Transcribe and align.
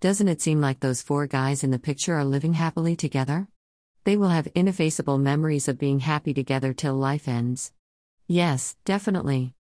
Doesn't 0.00 0.28
it 0.28 0.40
seem 0.40 0.60
like 0.60 0.78
those 0.78 1.02
four 1.02 1.26
guys 1.26 1.64
in 1.64 1.72
the 1.72 1.78
picture 1.80 2.14
are 2.14 2.24
living 2.24 2.52
happily 2.52 2.94
together? 2.94 3.48
They 4.04 4.16
will 4.16 4.28
have 4.28 4.46
ineffaceable 4.54 5.18
memories 5.18 5.66
of 5.66 5.76
being 5.76 5.98
happy 5.98 6.32
together 6.32 6.72
till 6.72 6.94
life 6.94 7.26
ends. 7.26 7.72
Yes, 8.28 8.76
definitely. 8.84 9.54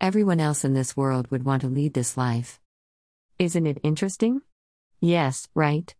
Everyone 0.00 0.40
else 0.40 0.64
in 0.64 0.72
this 0.72 0.96
world 0.96 1.30
would 1.30 1.44
want 1.44 1.60
to 1.60 1.68
lead 1.68 1.92
this 1.92 2.16
life. 2.16 2.58
Isn't 3.38 3.66
it 3.66 3.80
interesting? 3.82 4.40
Yes, 4.98 5.48
right? 5.54 5.94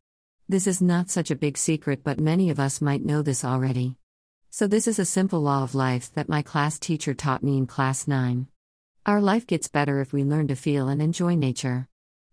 This 0.48 0.66
is 0.66 0.80
not 0.80 1.10
such 1.10 1.30
a 1.30 1.36
big 1.36 1.58
secret, 1.58 2.02
but 2.02 2.18
many 2.18 2.48
of 2.48 2.58
us 2.58 2.80
might 2.80 3.04
know 3.04 3.20
this 3.20 3.44
already. 3.44 3.98
So, 4.48 4.66
this 4.66 4.88
is 4.88 4.98
a 4.98 5.04
simple 5.04 5.42
law 5.42 5.64
of 5.64 5.74
life 5.74 6.10
that 6.14 6.30
my 6.30 6.40
class 6.40 6.78
teacher 6.78 7.12
taught 7.12 7.42
me 7.42 7.58
in 7.58 7.66
class 7.66 8.08
9. 8.08 8.46
Our 9.04 9.20
life 9.20 9.46
gets 9.46 9.68
better 9.68 10.00
if 10.00 10.14
we 10.14 10.24
learn 10.24 10.48
to 10.48 10.56
feel 10.56 10.88
and 10.88 11.02
enjoy 11.02 11.34
nature. 11.34 11.88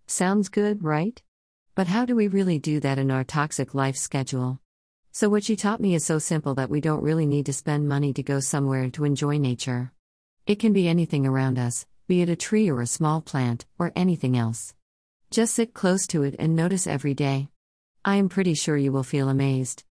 Sounds 0.07 0.48
good, 0.48 0.86
right? 0.86 1.21
But 1.80 1.88
how 1.88 2.04
do 2.04 2.14
we 2.14 2.27
really 2.27 2.59
do 2.59 2.82
that 2.82 3.00
in 3.00 3.09
our 3.09 3.23
toxic 3.23 3.73
life 3.73 3.95
schedule? 3.95 4.59
So, 5.13 5.30
what 5.30 5.45
she 5.45 5.55
taught 5.55 5.80
me 5.80 5.95
is 5.95 6.05
so 6.05 6.20
simple 6.20 6.53
that 6.55 6.70
we 6.70 6.81
don't 6.81 7.02
really 7.02 7.26
need 7.26 7.45
to 7.45 7.53
spend 7.53 7.88
money 7.88 8.12
to 8.12 8.22
go 8.22 8.41
somewhere 8.41 8.90
to 8.90 9.05
enjoy 9.05 9.38
nature. 9.38 9.94
It 10.45 10.59
can 10.59 10.73
be 10.73 10.89
anything 10.89 11.26
around 11.26 11.58
us, 11.58 11.86
be 12.05 12.22
it 12.22 12.27
a 12.27 12.36
tree 12.36 12.70
or 12.70 12.81
a 12.81 12.86
small 12.86 13.22
plant, 13.22 13.66
or 13.77 13.94
anything 13.95 14.38
else. 14.38 14.73
Just 15.31 15.55
sit 15.55 15.73
close 15.73 16.05
to 16.08 16.23
it 16.23 16.36
and 16.38 16.53
notice 16.53 16.86
every 16.86 17.13
day. 17.13 17.48
I 18.03 18.17
am 18.17 18.27
pretty 18.27 18.55
sure 18.55 18.75
you 18.75 18.91
will 18.91 19.03
feel 19.03 19.30
amazed. 19.30 19.86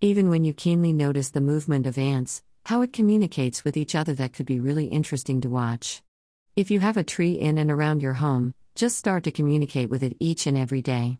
Even 0.00 0.30
when 0.30 0.44
you 0.44 0.54
keenly 0.54 0.92
notice 0.92 1.30
the 1.30 1.40
movement 1.40 1.88
of 1.88 1.98
ants, 1.98 2.44
how 2.66 2.82
it 2.82 2.92
communicates 2.92 3.64
with 3.64 3.76
each 3.76 3.96
other, 3.96 4.14
that 4.14 4.32
could 4.32 4.46
be 4.46 4.60
really 4.60 4.86
interesting 4.86 5.40
to 5.40 5.50
watch. 5.50 6.02
If 6.54 6.70
you 6.70 6.78
have 6.78 6.96
a 6.96 7.02
tree 7.02 7.32
in 7.32 7.58
and 7.58 7.68
around 7.68 8.00
your 8.00 8.14
home, 8.14 8.54
just 8.76 8.96
start 8.96 9.24
to 9.24 9.32
communicate 9.32 9.90
with 9.90 10.04
it 10.04 10.16
each 10.20 10.46
and 10.46 10.56
every 10.56 10.82
day. 10.82 11.18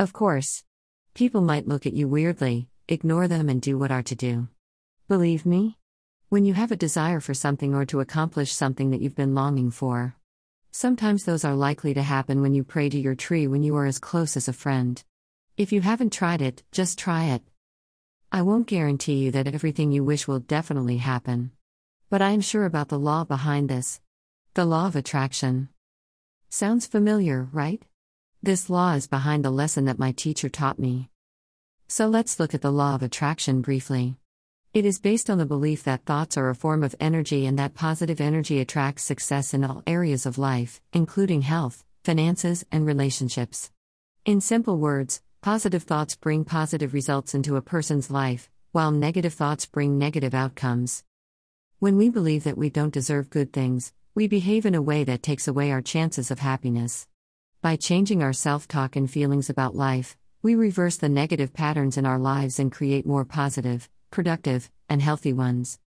Of 0.00 0.12
course, 0.12 0.62
people 1.14 1.40
might 1.40 1.66
look 1.66 1.84
at 1.84 1.92
you 1.92 2.06
weirdly, 2.06 2.68
ignore 2.86 3.26
them, 3.26 3.48
and 3.48 3.60
do 3.60 3.76
what 3.76 3.90
are 3.90 4.04
to 4.04 4.14
do. 4.14 4.46
Believe 5.08 5.44
me? 5.44 5.76
When 6.28 6.44
you 6.44 6.54
have 6.54 6.70
a 6.70 6.76
desire 6.76 7.18
for 7.18 7.34
something 7.34 7.74
or 7.74 7.84
to 7.86 7.98
accomplish 7.98 8.52
something 8.52 8.90
that 8.92 9.00
you've 9.00 9.16
been 9.16 9.34
longing 9.34 9.72
for, 9.72 10.14
sometimes 10.70 11.24
those 11.24 11.44
are 11.44 11.56
likely 11.56 11.94
to 11.94 12.02
happen 12.02 12.40
when 12.40 12.54
you 12.54 12.62
pray 12.62 12.88
to 12.88 12.98
your 12.98 13.16
tree 13.16 13.48
when 13.48 13.64
you 13.64 13.74
are 13.74 13.86
as 13.86 13.98
close 13.98 14.36
as 14.36 14.46
a 14.46 14.52
friend. 14.52 15.02
If 15.56 15.72
you 15.72 15.80
haven't 15.80 16.12
tried 16.12 16.42
it, 16.42 16.62
just 16.70 16.96
try 16.96 17.24
it. 17.24 17.42
I 18.30 18.42
won't 18.42 18.68
guarantee 18.68 19.16
you 19.16 19.32
that 19.32 19.48
everything 19.48 19.90
you 19.90 20.04
wish 20.04 20.28
will 20.28 20.38
definitely 20.38 20.98
happen. 20.98 21.50
But 22.08 22.22
I 22.22 22.30
am 22.30 22.40
sure 22.40 22.66
about 22.66 22.88
the 22.88 23.00
law 23.00 23.24
behind 23.24 23.68
this 23.68 24.00
the 24.54 24.64
law 24.64 24.86
of 24.86 24.94
attraction. 24.94 25.70
Sounds 26.48 26.86
familiar, 26.86 27.48
right? 27.52 27.82
This 28.42 28.70
law 28.70 28.94
is 28.94 29.06
behind 29.06 29.44
the 29.44 29.50
lesson 29.50 29.84
that 29.86 29.98
my 29.98 30.12
teacher 30.12 30.48
taught 30.48 30.78
me. 30.78 31.10
So 31.88 32.06
let's 32.06 32.38
look 32.38 32.54
at 32.54 32.62
the 32.62 32.72
law 32.72 32.94
of 32.94 33.02
attraction 33.02 33.60
briefly. 33.60 34.16
It 34.74 34.84
is 34.84 34.98
based 34.98 35.30
on 35.30 35.38
the 35.38 35.46
belief 35.46 35.84
that 35.84 36.04
thoughts 36.04 36.36
are 36.36 36.50
a 36.50 36.54
form 36.54 36.82
of 36.82 36.94
energy 37.00 37.46
and 37.46 37.58
that 37.58 37.74
positive 37.74 38.20
energy 38.20 38.60
attracts 38.60 39.02
success 39.02 39.54
in 39.54 39.64
all 39.64 39.82
areas 39.86 40.26
of 40.26 40.38
life, 40.38 40.80
including 40.92 41.42
health, 41.42 41.84
finances, 42.04 42.64
and 42.70 42.86
relationships. 42.86 43.70
In 44.24 44.40
simple 44.40 44.78
words, 44.78 45.22
Positive 45.40 45.84
thoughts 45.84 46.16
bring 46.16 46.44
positive 46.44 46.92
results 46.92 47.32
into 47.32 47.54
a 47.54 47.62
person's 47.62 48.10
life, 48.10 48.50
while 48.72 48.90
negative 48.90 49.32
thoughts 49.32 49.66
bring 49.66 49.96
negative 49.96 50.34
outcomes. 50.34 51.04
When 51.78 51.96
we 51.96 52.08
believe 52.08 52.42
that 52.42 52.58
we 52.58 52.70
don't 52.70 52.92
deserve 52.92 53.30
good 53.30 53.52
things, 53.52 53.92
we 54.16 54.26
behave 54.26 54.66
in 54.66 54.74
a 54.74 54.82
way 54.82 55.04
that 55.04 55.22
takes 55.22 55.46
away 55.46 55.70
our 55.70 55.80
chances 55.80 56.32
of 56.32 56.40
happiness. 56.40 57.06
By 57.60 57.74
changing 57.74 58.22
our 58.22 58.32
self 58.32 58.68
talk 58.68 58.94
and 58.94 59.10
feelings 59.10 59.50
about 59.50 59.74
life, 59.74 60.16
we 60.42 60.54
reverse 60.54 60.96
the 60.96 61.08
negative 61.08 61.52
patterns 61.52 61.96
in 61.96 62.06
our 62.06 62.18
lives 62.18 62.60
and 62.60 62.70
create 62.70 63.04
more 63.04 63.24
positive, 63.24 63.88
productive, 64.12 64.70
and 64.88 65.02
healthy 65.02 65.32
ones. 65.32 65.80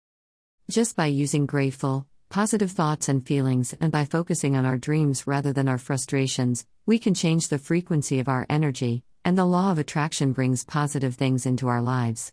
Just 0.70 0.97
by 0.97 1.06
using 1.06 1.44
grateful, 1.44 2.06
positive 2.31 2.70
thoughts 2.70 3.10
and 3.10 3.26
feelings 3.26 3.75
and 3.82 3.92
by 3.92 4.06
focusing 4.06 4.56
on 4.56 4.65
our 4.65 4.78
dreams 4.78 5.26
rather 5.26 5.53
than 5.53 5.69
our 5.69 5.76
frustrations, 5.76 6.65
we 6.87 6.98
can 6.98 7.12
change 7.12 7.48
the 7.48 7.59
frequency 7.59 8.19
of 8.19 8.28
our 8.28 8.47
energy, 8.48 9.03
and 9.22 9.37
the 9.37 9.44
law 9.44 9.71
of 9.71 9.78
attraction 9.78 10.32
brings 10.32 10.65
positive 10.65 11.16
things 11.16 11.44
into 11.44 11.69
our 11.69 11.82
lives. 11.82 12.32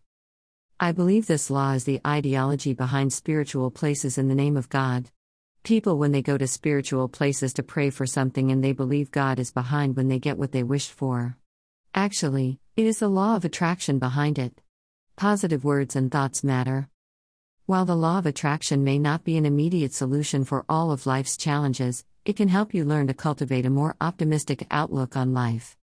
I 0.80 0.94
believe 0.94 1.28
this 1.28 1.50
law 1.50 1.74
is 1.74 1.84
the 1.84 2.00
ideology 2.08 2.74
behind 2.74 3.12
spiritual 3.12 3.70
places 3.70 4.18
in 4.18 4.30
the 4.30 4.36
name 4.36 4.56
of 4.56 4.70
God. 4.70 5.12
People, 5.66 5.98
when 5.98 6.12
they 6.12 6.22
go 6.22 6.38
to 6.38 6.46
spiritual 6.46 7.10
places 7.10 7.52
to 7.54 7.64
pray 7.64 7.90
for 7.90 8.06
something 8.06 8.52
and 8.52 8.64
they 8.64 8.72
believe 8.72 9.10
God 9.10 9.40
is 9.40 9.52
behind 9.52 9.96
when 9.96 10.10
they 10.10 10.20
get 10.20 10.38
what 10.38 10.52
they 10.52 10.62
wished 10.62 10.92
for. 10.92 11.38
Actually, 11.96 12.60
it 12.76 12.86
is 12.86 13.00
the 13.00 13.08
law 13.08 13.36
of 13.36 13.44
attraction 13.44 13.98
behind 13.98 14.38
it. 14.38 14.62
Positive 15.16 15.64
words 15.64 15.96
and 15.96 16.12
thoughts 16.12 16.44
matter. 16.44 16.88
While 17.66 17.86
the 17.86 17.96
law 17.96 18.20
of 18.20 18.28
attraction 18.28 18.84
may 18.84 19.00
not 19.00 19.24
be 19.24 19.38
an 19.38 19.46
immediate 19.48 19.92
solution 19.92 20.44
for 20.46 20.66
all 20.70 20.92
of 20.92 21.08
life's 21.08 21.36
challenges, 21.36 22.06
it 22.26 22.36
can 22.36 22.50
help 22.50 22.76
you 22.76 22.86
learn 22.86 23.08
to 23.08 23.16
cultivate 23.16 23.66
a 23.66 23.72
more 23.72 23.96
optimistic 24.00 24.68
outlook 24.70 25.18
on 25.18 25.34
life. 25.34 25.76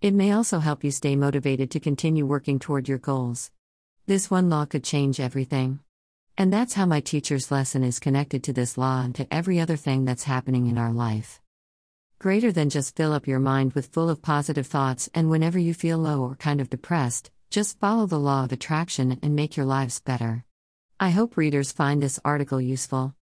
It 0.00 0.14
may 0.14 0.32
also 0.32 0.58
help 0.58 0.82
you 0.82 0.90
stay 0.90 1.14
motivated 1.14 1.70
to 1.70 1.78
continue 1.78 2.26
working 2.26 2.58
toward 2.58 2.88
your 2.88 2.98
goals. 2.98 3.52
This 4.06 4.32
one 4.32 4.50
law 4.50 4.64
could 4.64 4.82
change 4.82 5.20
everything. 5.20 5.78
And 6.38 6.52
that's 6.52 6.74
how 6.74 6.86
my 6.86 7.00
teacher's 7.00 7.50
lesson 7.50 7.82
is 7.82 7.98
connected 7.98 8.44
to 8.44 8.52
this 8.52 8.78
law 8.78 9.02
and 9.02 9.12
to 9.16 9.26
every 9.28 9.58
other 9.58 9.74
thing 9.74 10.04
that's 10.04 10.22
happening 10.22 10.68
in 10.68 10.78
our 10.78 10.92
life. 10.92 11.40
Greater 12.20 12.52
than 12.52 12.70
just 12.70 12.94
fill 12.94 13.12
up 13.12 13.26
your 13.26 13.40
mind 13.40 13.72
with 13.72 13.88
full 13.88 14.08
of 14.08 14.22
positive 14.22 14.68
thoughts 14.68 15.10
and 15.12 15.30
whenever 15.30 15.58
you 15.58 15.74
feel 15.74 15.98
low 15.98 16.22
or 16.22 16.36
kind 16.36 16.60
of 16.60 16.70
depressed, 16.70 17.32
just 17.50 17.80
follow 17.80 18.06
the 18.06 18.20
law 18.20 18.44
of 18.44 18.52
attraction 18.52 19.18
and 19.20 19.34
make 19.34 19.56
your 19.56 19.66
lives 19.66 19.98
better. 19.98 20.44
I 21.00 21.10
hope 21.10 21.36
readers 21.36 21.72
find 21.72 22.00
this 22.00 22.20
article 22.24 22.60
useful. 22.60 23.16